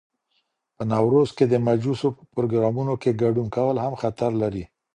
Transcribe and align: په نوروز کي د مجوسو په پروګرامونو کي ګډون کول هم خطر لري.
په 0.75 0.83
نوروز 0.91 1.29
کي 1.37 1.45
د 1.47 1.55
مجوسو 1.67 2.07
په 2.17 2.23
پروګرامونو 2.33 2.93
کي 3.01 3.11
ګډون 3.21 3.47
کول 3.55 3.75
هم 3.85 3.93
خطر 4.01 4.31
لري. 4.41 4.63